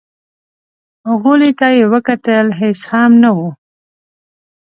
[1.21, 3.39] غولي ته يې وکتل، هېڅ هم نه و.